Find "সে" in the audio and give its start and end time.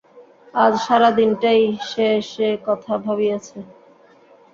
1.89-2.07